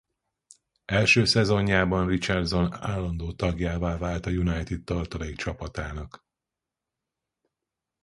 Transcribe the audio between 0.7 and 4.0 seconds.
Első szezonjában Richardson állandó tagjává